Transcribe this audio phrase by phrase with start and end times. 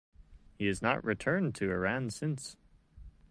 [0.57, 2.57] He has not returned to Iran since.